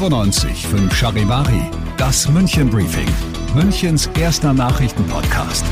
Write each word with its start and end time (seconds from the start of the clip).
95 0.00 0.66
5 0.66 0.96
Charivari, 0.96 1.60
das 1.98 2.26
München 2.30 2.70
Briefing, 2.70 3.06
Münchens 3.54 4.08
erster 4.18 4.54
Nachrichtenpodcast. 4.54 5.62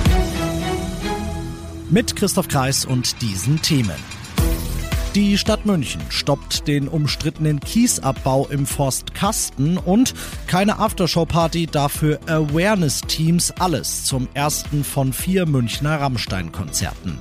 Mit 1.88 2.14
Christoph 2.14 2.46
Kreis 2.46 2.84
und 2.84 3.22
diesen 3.22 3.62
Themen. 3.62 3.96
Die 5.14 5.38
Stadt 5.38 5.64
München 5.64 6.02
stoppt 6.10 6.68
den 6.68 6.88
umstrittenen 6.88 7.58
Kiesabbau 7.58 8.46
im 8.48 8.66
Forst 8.66 9.14
Kasten 9.14 9.78
und 9.78 10.12
keine 10.46 10.78
Aftershow-Party, 10.78 11.64
dafür 11.64 12.20
Awareness-Teams, 12.26 13.52
alles 13.52 14.04
zum 14.04 14.28
ersten 14.34 14.84
von 14.84 15.14
vier 15.14 15.46
Münchner 15.46 16.02
Rammstein-Konzerten. 16.02 17.18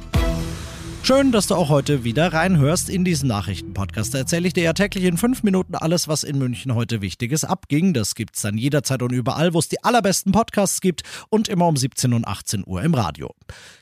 Schön, 1.08 1.32
dass 1.32 1.48
du 1.48 1.56
auch 1.56 1.70
heute 1.70 2.04
wieder 2.04 2.34
reinhörst 2.34 2.90
in 2.90 3.06
diesen 3.06 3.30
Nachrichtenpodcast. 3.30 4.14
Da 4.14 4.18
erzähle 4.18 4.46
ich 4.46 4.54
dir 4.54 4.66
ja 4.66 4.74
täglich 4.74 5.06
in 5.06 5.16
fünf 5.16 5.42
Minuten 5.42 5.74
alles, 5.76 6.10
was 6.10 6.26
in 6.26 6.38
München 6.38 6.76
heute 6.76 7.00
Wichtiges 7.00 7.46
abging. 7.46 7.94
Das 7.94 8.14
gibt's 8.14 8.42
dann 8.42 8.58
jederzeit 8.58 9.02
und 9.02 9.14
überall, 9.14 9.54
wo 9.54 9.60
es 9.60 9.70
die 9.70 9.82
allerbesten 9.86 10.34
Podcasts 10.34 10.82
gibt 10.82 11.04
und 11.30 11.48
immer 11.48 11.66
um 11.68 11.78
17 11.78 12.14
und 12.14 12.28
18 12.28 12.66
Uhr 12.68 12.82
im 12.82 12.94
Radio. 12.94 13.34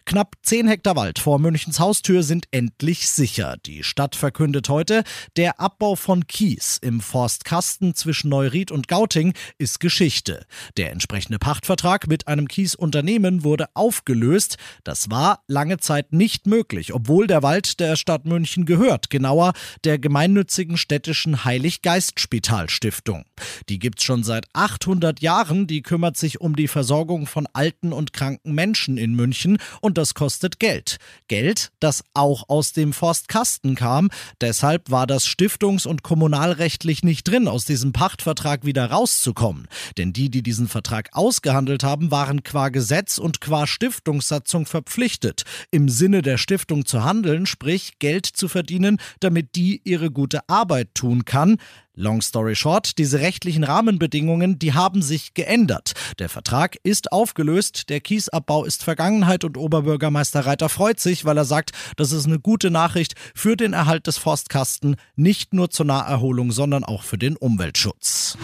Knapp 0.05 0.35
10 0.43 0.67
Hektar 0.67 0.95
Wald 0.95 1.17
vor 1.17 1.39
Münchens 1.39 1.79
Haustür 1.79 2.21
sind 2.21 2.45
endlich 2.51 3.09
sicher. 3.09 3.55
Die 3.65 3.83
Stadt 3.83 4.15
verkündet 4.15 4.69
heute, 4.69 5.03
der 5.35 5.59
Abbau 5.59 5.95
von 5.95 6.27
Kies 6.27 6.77
im 6.79 7.01
Forstkasten 7.01 7.95
zwischen 7.95 8.29
Neuried 8.29 8.69
und 8.69 8.87
Gauting 8.87 9.33
ist 9.57 9.79
Geschichte. 9.79 10.45
Der 10.77 10.91
entsprechende 10.91 11.39
Pachtvertrag 11.39 12.07
mit 12.07 12.27
einem 12.27 12.47
Kiesunternehmen 12.47 13.43
wurde 13.43 13.65
aufgelöst. 13.73 14.57
Das 14.83 15.09
war 15.09 15.39
lange 15.47 15.79
Zeit 15.79 16.13
nicht 16.13 16.45
möglich, 16.45 16.93
obwohl 16.93 17.14
der 17.23 17.41
Wald 17.41 17.79
der 17.79 17.95
Stadt 17.95 18.25
München 18.25 18.65
gehört, 18.65 19.09
genauer 19.09 19.53
der 19.83 19.97
gemeinnützigen 19.97 20.77
städtischen 20.77 21.45
Heiliggeist-Spitalstiftung. 21.45 23.25
Die 23.69 23.79
gibt's 23.79 24.03
schon 24.03 24.23
seit 24.23 24.45
800 24.53 25.21
Jahren, 25.21 25.67
die 25.67 25.81
kümmert 25.81 26.17
sich 26.17 26.41
um 26.41 26.55
die 26.55 26.67
Versorgung 26.67 27.25
von 27.25 27.47
alten 27.53 27.93
und 27.93 28.13
kranken 28.13 28.53
Menschen 28.53 28.97
in 28.97 29.15
München 29.15 29.57
und 29.81 29.97
das 29.97 30.13
kostet 30.13 30.59
Geld. 30.59 30.97
Geld, 31.27 31.71
das 31.79 32.03
auch 32.13 32.49
aus 32.49 32.73
dem 32.73 32.91
Forstkasten 32.91 33.75
kam. 33.75 34.09
Deshalb 34.41 34.91
war 34.91 35.07
das 35.07 35.25
stiftungs- 35.25 35.87
und 35.87 36.03
kommunalrechtlich 36.03 37.03
nicht 37.03 37.27
drin, 37.27 37.47
aus 37.47 37.63
diesem 37.65 37.93
Pachtvertrag 37.93 38.65
wieder 38.65 38.91
rauszukommen. 38.91 39.67
Denn 39.97 40.11
die, 40.11 40.29
die 40.29 40.43
diesen 40.43 40.67
Vertrag 40.67 41.09
ausgehandelt 41.13 41.83
haben, 41.83 42.11
waren 42.11 42.43
qua 42.43 42.69
Gesetz 42.69 43.17
und 43.17 43.39
qua 43.39 43.67
Stiftungssatzung 43.67 44.65
verpflichtet, 44.65 45.43
im 45.71 45.87
Sinne 45.87 46.21
der 46.21 46.37
Stiftung 46.37 46.85
zu 46.85 47.04
handeln, 47.05 47.45
sprich 47.45 47.99
Geld 47.99 48.25
zu 48.25 48.47
verdienen, 48.47 48.97
damit 49.19 49.55
die 49.55 49.81
ihre 49.83 50.11
gute 50.11 50.49
Arbeit 50.49 50.89
tun 50.95 51.23
kann. 51.23 51.57
Long 51.97 52.21
story 52.21 52.55
short, 52.55 52.97
diese 52.97 53.21
rechtlichen 53.21 53.63
Rahmenbedingungen, 53.63 54.59
die 54.59 54.73
haben 54.73 55.01
sich 55.01 55.33
geändert. 55.33 55.93
Der 56.19 56.27
Vertrag 56.27 56.75
ist 56.83 57.13
aufgelöst, 57.13 57.89
der 57.89 58.01
Kiesabbau 58.01 58.65
ist 58.65 58.83
Vergangenheit 58.83 59.45
und 59.45 59.57
Oberbürgermeister 59.57 60.45
Reiter 60.45 60.67
freut 60.67 60.99
sich, 60.99 61.23
weil 61.23 61.37
er 61.37 61.45
sagt, 61.45 61.71
das 61.95 62.11
ist 62.11 62.25
eine 62.25 62.39
gute 62.39 62.69
Nachricht 62.69 63.13
für 63.33 63.55
den 63.55 63.71
Erhalt 63.71 64.07
des 64.07 64.17
Forstkasten, 64.17 64.97
nicht 65.15 65.53
nur 65.53 65.69
zur 65.69 65.85
Naherholung, 65.85 66.51
sondern 66.51 66.83
auch 66.83 67.03
für 67.03 67.17
den 67.17 67.37
Umweltschutz. 67.37 68.37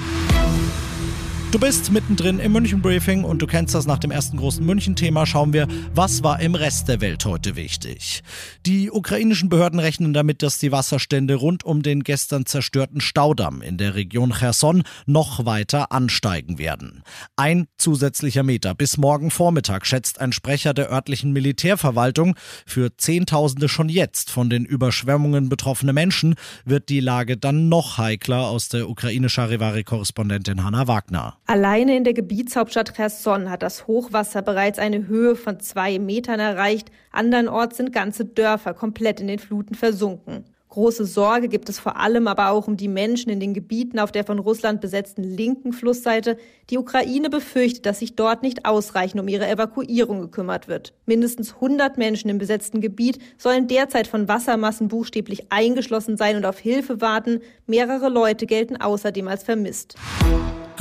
Du 1.51 1.59
bist 1.59 1.91
mittendrin 1.91 2.39
im 2.39 2.53
München 2.53 2.81
Briefing 2.81 3.25
und 3.25 3.41
du 3.41 3.45
kennst 3.45 3.75
das 3.75 3.85
nach 3.85 3.99
dem 3.99 4.09
ersten 4.09 4.37
großen 4.37 4.65
München-Thema. 4.65 5.25
Schauen 5.25 5.51
wir, 5.51 5.67
was 5.93 6.23
war 6.23 6.39
im 6.39 6.55
Rest 6.55 6.87
der 6.87 7.01
Welt 7.01 7.25
heute 7.25 7.57
wichtig. 7.57 8.23
Die 8.65 8.89
ukrainischen 8.89 9.49
Behörden 9.49 9.81
rechnen 9.81 10.13
damit, 10.13 10.43
dass 10.43 10.59
die 10.59 10.71
Wasserstände 10.71 11.35
rund 11.35 11.65
um 11.65 11.81
den 11.81 12.03
gestern 12.03 12.45
zerstörten 12.45 13.01
Staudamm 13.01 13.61
in 13.61 13.77
der 13.77 13.95
Region 13.95 14.31
Cherson 14.31 14.83
noch 15.05 15.45
weiter 15.45 15.91
ansteigen 15.91 16.57
werden. 16.57 17.03
Ein 17.35 17.67
zusätzlicher 17.77 18.43
Meter 18.43 18.73
bis 18.73 18.95
morgen 18.95 19.29
Vormittag 19.29 19.85
schätzt 19.85 20.21
ein 20.21 20.31
Sprecher 20.31 20.73
der 20.73 20.89
örtlichen 20.89 21.33
Militärverwaltung. 21.33 22.35
Für 22.65 22.95
Zehntausende 22.95 23.67
schon 23.67 23.89
jetzt 23.89 24.31
von 24.31 24.49
den 24.49 24.63
Überschwemmungen 24.63 25.49
betroffene 25.49 25.91
Menschen 25.91 26.35
wird 26.63 26.87
die 26.87 27.01
Lage 27.01 27.35
dann 27.35 27.67
noch 27.67 27.97
heikler 27.97 28.47
aus 28.47 28.69
der 28.69 28.89
ukrainisch-Charivari-Korrespondentin 28.89 30.63
Hanna 30.63 30.87
Wagner. 30.87 31.40
Alleine 31.45 31.97
in 31.97 32.03
der 32.03 32.13
Gebietshauptstadt 32.13 32.95
Cherson 32.95 33.49
hat 33.49 33.61
das 33.61 33.87
Hochwasser 33.87 34.41
bereits 34.41 34.79
eine 34.79 35.07
Höhe 35.07 35.35
von 35.35 35.59
zwei 35.59 35.99
Metern 35.99 36.39
erreicht. 36.39 36.91
Andernorts 37.11 37.77
sind 37.77 37.91
ganze 37.91 38.25
Dörfer 38.25 38.73
komplett 38.73 39.19
in 39.19 39.27
den 39.27 39.39
Fluten 39.39 39.75
versunken. 39.75 40.45
Große 40.71 41.03
Sorge 41.03 41.49
gibt 41.49 41.67
es 41.67 41.79
vor 41.79 41.97
allem 41.97 42.29
aber 42.29 42.49
auch 42.49 42.65
um 42.69 42.77
die 42.77 42.87
Menschen 42.87 43.29
in 43.29 43.41
den 43.41 43.53
Gebieten 43.53 43.99
auf 43.99 44.13
der 44.13 44.23
von 44.23 44.39
Russland 44.39 44.79
besetzten 44.79 45.21
linken 45.21 45.73
Flussseite. 45.73 46.37
Die 46.69 46.77
Ukraine 46.77 47.29
befürchtet, 47.29 47.85
dass 47.85 47.99
sich 47.99 48.15
dort 48.15 48.41
nicht 48.41 48.65
ausreichend 48.65 49.19
um 49.19 49.27
ihre 49.27 49.49
Evakuierung 49.49 50.21
gekümmert 50.21 50.69
wird. 50.69 50.93
Mindestens 51.05 51.55
100 51.55 51.97
Menschen 51.97 52.29
im 52.29 52.37
besetzten 52.37 52.79
Gebiet 52.79 53.19
sollen 53.37 53.67
derzeit 53.67 54.07
von 54.07 54.29
Wassermassen 54.29 54.87
buchstäblich 54.87 55.51
eingeschlossen 55.51 56.15
sein 56.15 56.37
und 56.37 56.45
auf 56.45 56.59
Hilfe 56.59 57.01
warten. 57.01 57.41
Mehrere 57.67 58.07
Leute 58.07 58.45
gelten 58.45 58.77
außerdem 58.77 59.27
als 59.27 59.43
vermisst. 59.43 59.97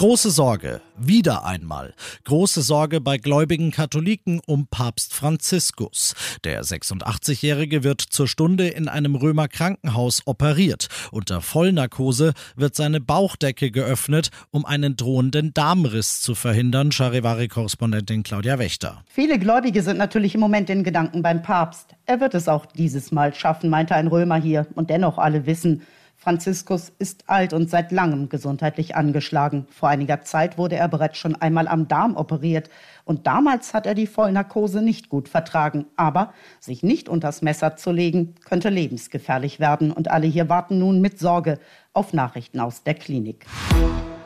Große 0.01 0.31
Sorge, 0.31 0.81
wieder 0.97 1.45
einmal. 1.45 1.93
Große 2.25 2.63
Sorge 2.63 3.03
bei 3.03 3.19
gläubigen 3.19 3.71
Katholiken 3.71 4.41
um 4.47 4.67
Papst 4.67 5.13
Franziskus. 5.13 6.15
Der 6.43 6.63
86-Jährige 6.65 7.85
wird 7.85 8.01
zur 8.01 8.27
Stunde 8.27 8.69
in 8.69 8.89
einem 8.89 9.15
Römer 9.15 9.47
Krankenhaus 9.47 10.23
operiert. 10.25 10.89
Unter 11.13 11.43
Vollnarkose 11.43 12.33
wird 12.57 12.77
seine 12.77 13.03
Bauchdecke 13.03 13.71
geöffnet, 13.71 14.31
um 14.51 14.65
einen 14.65 14.97
drohenden 14.97 15.53
Darmriss 15.53 16.23
zu 16.23 16.35
verhindern, 16.35 16.93
Charivari-Korrespondentin 16.93 18.23
Claudia 18.23 18.59
Wächter. 18.59 19.05
Viele 19.05 19.39
Gläubige 19.39 19.83
sind 19.83 19.99
natürlich 19.99 20.35
im 20.35 20.41
Moment 20.41 20.71
in 20.71 20.83
Gedanken 20.83 21.21
beim 21.21 21.43
Papst. 21.43 21.95
Er 22.07 22.23
wird 22.23 22.35
es 22.35 22.49
auch 22.49 22.65
dieses 22.65 23.13
Mal 23.13 23.35
schaffen, 23.35 23.69
meinte 23.69 23.95
ein 23.95 24.07
Römer 24.07 24.37
hier. 24.37 24.67
Und 24.77 24.89
dennoch 24.89 25.19
alle 25.19 25.45
wissen, 25.45 25.83
Franziskus 26.23 26.93
ist 26.99 27.31
alt 27.31 27.55
und 27.55 27.71
seit 27.71 27.93
langem 27.93 28.29
gesundheitlich 28.29 28.95
angeschlagen. 28.95 29.67
Vor 29.71 29.89
einiger 29.89 30.21
Zeit 30.21 30.59
wurde 30.59 30.77
er 30.77 30.87
bereits 30.87 31.17
schon 31.17 31.35
einmal 31.35 31.67
am 31.67 31.89
Darm 31.89 32.15
operiert 32.15 32.69
und 33.07 33.27
damals 33.27 33.73
hat 33.73 33.87
er 33.87 33.95
die 33.95 34.07
Vollnarkose 34.07 34.83
nicht 34.83 35.09
gut 35.09 35.31
vertragen. 35.31 35.87
Aber 35.97 36.35
sich 36.61 36.83
nicht 36.83 37.09
unters 37.09 37.41
Messer 37.41 37.77
zu 37.77 37.91
legen, 37.91 38.35
könnte 38.45 38.69
lebensgefährlich 38.69 39.61
werden 39.61 39.93
und 39.93 40.11
alle 40.11 40.27
hier 40.27 40.51
warten 40.51 40.79
nun 40.79 41.01
mit 41.01 41.19
Sorge 41.19 41.59
auf 41.95 42.13
Nachrichten 42.13 42.61
aus 42.61 42.83
der 42.83 42.95
Klinik. 42.95 43.47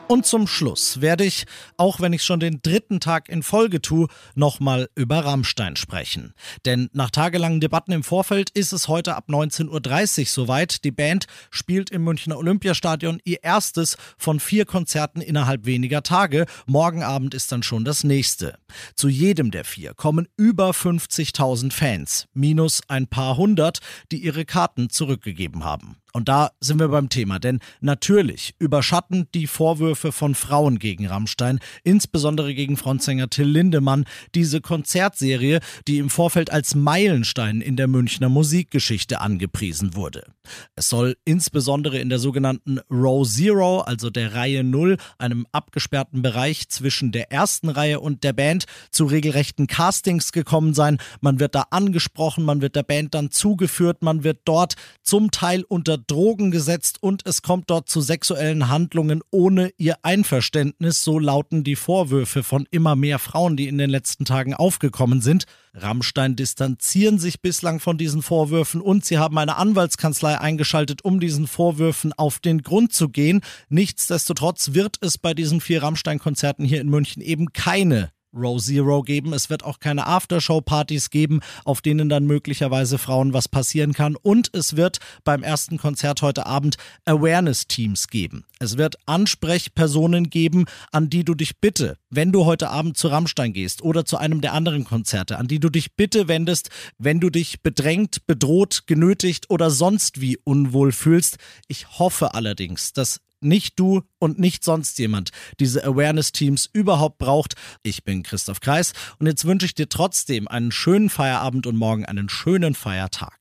Und 0.07 0.27
zum 0.27 0.45
Schluss 0.45 1.01
werde 1.01 1.25
ich, 1.25 1.45
auch 1.77 1.99
wenn 1.99 2.13
ich 2.13 2.23
schon 2.23 2.39
den 2.39 2.61
dritten 2.61 2.99
Tag 2.99 3.27
in 3.27 3.41
Folge 3.41 3.81
tue, 3.81 4.07
nochmal 4.35 4.87
über 4.93 5.25
Rammstein 5.25 5.75
sprechen. 5.75 6.35
Denn 6.63 6.89
nach 6.93 7.09
tagelangen 7.09 7.59
Debatten 7.59 7.91
im 7.91 8.03
Vorfeld 8.03 8.51
ist 8.51 8.71
es 8.71 8.87
heute 8.87 9.15
ab 9.15 9.29
19.30 9.29 10.19
Uhr 10.19 10.25
soweit. 10.27 10.83
Die 10.83 10.91
Band 10.91 11.25
spielt 11.49 11.89
im 11.89 12.03
Münchner 12.03 12.37
Olympiastadion 12.37 13.19
ihr 13.23 13.43
erstes 13.43 13.97
von 14.15 14.39
vier 14.39 14.65
Konzerten 14.65 15.21
innerhalb 15.21 15.65
weniger 15.65 16.03
Tage. 16.03 16.45
Morgen 16.67 17.01
Abend 17.01 17.33
ist 17.33 17.51
dann 17.51 17.63
schon 17.63 17.83
das 17.83 18.03
nächste. 18.03 18.59
Zu 18.93 19.09
jedem 19.09 19.49
der 19.49 19.65
vier 19.65 19.95
kommen 19.95 20.27
über 20.37 20.69
50.000 20.69 21.73
Fans, 21.73 22.27
minus 22.35 22.81
ein 22.89 23.07
paar 23.07 23.37
hundert, 23.37 23.79
die 24.11 24.17
ihre 24.17 24.45
Karten 24.45 24.91
zurückgegeben 24.91 25.63
haben. 25.63 25.97
Und 26.15 26.29
da 26.29 26.51
sind 26.61 26.79
wir 26.79 26.87
beim 26.87 27.09
Thema, 27.09 27.39
denn 27.39 27.59
natürlich 27.81 28.55
überschatten 28.57 29.27
die 29.35 29.47
Vorwürfe 29.47 30.13
von 30.13 30.33
Frauen 30.33 30.79
gegen 30.79 31.07
Rammstein, 31.07 31.59
insbesondere 31.83 32.55
gegen 32.55 32.77
Frontsänger 32.77 33.29
Till 33.29 33.49
Lindemann, 33.49 34.05
diese 34.33 34.61
Konzertserie, 34.61 35.59
die 35.89 35.97
im 35.97 36.09
Vorfeld 36.09 36.53
als 36.53 36.73
Meilenstein 36.73 37.59
in 37.59 37.75
der 37.75 37.89
Münchner 37.89 38.29
Musikgeschichte 38.29 39.19
angepriesen 39.19 39.93
wurde. 39.93 40.23
Es 40.77 40.87
soll 40.87 41.17
insbesondere 41.25 41.99
in 41.99 42.07
der 42.07 42.19
sogenannten 42.19 42.79
Row 42.89 43.27
Zero, 43.27 43.81
also 43.81 44.09
der 44.09 44.35
Reihe 44.35 44.63
Null, 44.63 44.95
einem 45.17 45.45
abgesperrten 45.51 46.21
Bereich 46.21 46.69
zwischen 46.69 47.11
der 47.11 47.29
ersten 47.33 47.67
Reihe 47.67 47.99
und 47.99 48.23
der 48.23 48.31
Band, 48.31 48.67
zu 48.89 49.03
regelrechten 49.03 49.67
Castings 49.67 50.31
gekommen 50.31 50.73
sein. 50.73 50.97
Man 51.19 51.41
wird 51.41 51.55
da 51.55 51.65
angesprochen, 51.71 52.45
man 52.45 52.61
wird 52.61 52.77
der 52.77 52.83
Band 52.83 53.13
dann 53.15 53.31
zugeführt, 53.31 54.01
man 54.01 54.23
wird 54.23 54.39
dort 54.45 54.75
zum 55.01 55.31
Teil 55.31 55.63
unter 55.67 56.04
Drogen 56.07 56.51
gesetzt 56.51 57.01
und 57.01 57.25
es 57.25 57.41
kommt 57.41 57.69
dort 57.69 57.89
zu 57.89 58.01
sexuellen 58.01 58.69
Handlungen 58.69 59.21
ohne 59.31 59.71
ihr 59.77 59.97
Einverständnis, 60.03 61.03
so 61.03 61.19
lauten 61.19 61.63
die 61.63 61.75
Vorwürfe 61.75 62.43
von 62.43 62.67
immer 62.71 62.95
mehr 62.95 63.19
Frauen, 63.19 63.57
die 63.57 63.67
in 63.67 63.77
den 63.77 63.89
letzten 63.89 64.25
Tagen 64.25 64.53
aufgekommen 64.53 65.21
sind. 65.21 65.45
Rammstein 65.73 66.35
distanzieren 66.35 67.19
sich 67.19 67.41
bislang 67.41 67.79
von 67.79 67.97
diesen 67.97 68.21
Vorwürfen 68.21 68.81
und 68.81 69.03
sie 69.05 69.17
haben 69.17 69.37
eine 69.37 69.57
Anwaltskanzlei 69.57 70.39
eingeschaltet, 70.39 71.03
um 71.03 71.19
diesen 71.19 71.47
Vorwürfen 71.47 72.13
auf 72.13 72.39
den 72.39 72.61
Grund 72.61 72.93
zu 72.93 73.09
gehen. 73.09 73.41
Nichtsdestotrotz 73.69 74.73
wird 74.73 74.97
es 75.01 75.17
bei 75.17 75.33
diesen 75.33 75.59
vier 75.59 75.83
Rammstein-Konzerten 75.83 76.65
hier 76.65 76.81
in 76.81 76.89
München 76.89 77.21
eben 77.21 77.51
keine 77.51 78.14
Row 78.35 78.61
Zero 78.61 79.01
geben. 79.01 79.33
Es 79.33 79.49
wird 79.49 79.63
auch 79.63 79.79
keine 79.79 80.07
Aftershow-Partys 80.07 81.09
geben, 81.09 81.39
auf 81.63 81.81
denen 81.81 82.09
dann 82.09 82.25
möglicherweise 82.25 82.97
Frauen 82.97 83.33
was 83.33 83.47
passieren 83.47 83.93
kann. 83.93 84.15
Und 84.15 84.49
es 84.53 84.75
wird 84.75 84.99
beim 85.23 85.43
ersten 85.43 85.77
Konzert 85.77 86.21
heute 86.21 86.45
Abend 86.45 86.75
Awareness-Teams 87.05 88.07
geben. 88.07 88.45
Es 88.59 88.77
wird 88.77 88.95
Ansprechpersonen 89.05 90.29
geben, 90.29 90.65
an 90.91 91.09
die 91.09 91.25
du 91.25 91.33
dich 91.33 91.59
bitte, 91.59 91.97
wenn 92.09 92.31
du 92.31 92.45
heute 92.45 92.69
Abend 92.69 92.97
zu 92.97 93.09
Rammstein 93.09 93.53
gehst 93.53 93.81
oder 93.81 94.05
zu 94.05 94.17
einem 94.17 94.41
der 94.41 94.53
anderen 94.53 94.85
Konzerte, 94.85 95.37
an 95.37 95.47
die 95.47 95.59
du 95.59 95.69
dich 95.69 95.95
bitte 95.95 96.27
wendest, 96.27 96.69
wenn 96.97 97.19
du 97.19 97.29
dich 97.29 97.61
bedrängt, 97.61 98.25
bedroht, 98.27 98.83
genötigt 98.87 99.49
oder 99.49 99.71
sonst 99.71 100.21
wie 100.21 100.37
unwohl 100.37 100.91
fühlst. 100.91 101.37
Ich 101.67 101.99
hoffe 101.99 102.33
allerdings, 102.33 102.93
dass 102.93 103.19
nicht 103.45 103.79
du 103.79 104.01
und 104.19 104.39
nicht 104.39 104.63
sonst 104.63 104.99
jemand 104.99 105.29
diese 105.59 105.83
Awareness-Teams 105.85 106.69
überhaupt 106.73 107.17
braucht. 107.17 107.55
Ich 107.83 108.03
bin 108.03 108.23
Christoph 108.23 108.59
Kreis 108.59 108.93
und 109.19 109.27
jetzt 109.27 109.45
wünsche 109.45 109.65
ich 109.65 109.75
dir 109.75 109.87
trotzdem 109.87 110.47
einen 110.47 110.71
schönen 110.71 111.09
Feierabend 111.09 111.67
und 111.67 111.77
morgen 111.77 112.05
einen 112.05 112.29
schönen 112.29 112.75
Feiertag. 112.75 113.39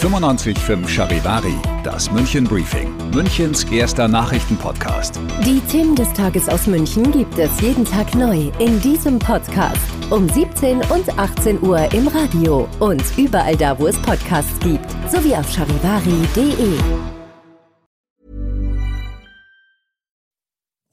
95.5 0.00 0.88
Charivari, 0.88 1.54
das 1.82 2.10
München 2.10 2.44
Briefing, 2.44 2.92
Münchens 3.12 3.64
erster 3.64 4.08
Nachrichtenpodcast. 4.08 5.18
Die 5.46 5.60
Themen 5.70 5.94
des 5.94 6.12
Tages 6.12 6.48
aus 6.48 6.66
München 6.66 7.10
gibt 7.12 7.38
es 7.38 7.60
jeden 7.60 7.84
Tag 7.84 8.14
neu 8.14 8.50
in 8.58 8.80
diesem 8.80 9.18
Podcast. 9.18 9.80
Um 10.10 10.28
17 10.28 10.78
und 10.90 11.18
18 11.18 11.62
Uhr 11.62 11.90
im 11.94 12.08
Radio 12.08 12.68
und 12.80 13.02
überall 13.16 13.56
da, 13.56 13.78
wo 13.78 13.86
es 13.86 13.96
Podcasts 13.98 14.58
gibt, 14.60 14.90
sowie 15.10 15.34
auf 15.34 15.50
charivari.de. 15.50 17.13